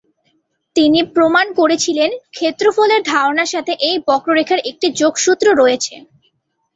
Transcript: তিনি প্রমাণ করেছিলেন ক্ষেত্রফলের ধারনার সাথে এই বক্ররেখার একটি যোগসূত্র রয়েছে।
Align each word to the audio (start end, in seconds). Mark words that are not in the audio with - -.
তিনি 0.75 0.99
প্রমাণ 1.15 1.45
করেছিলেন 1.59 2.09
ক্ষেত্রফলের 2.31 3.01
ধারনার 3.11 3.49
সাথে 3.53 3.73
এই 3.87 3.97
বক্ররেখার 4.07 4.59
একটি 4.69 4.87
যোগসূত্র 5.01 5.45
রয়েছে। 5.61 5.93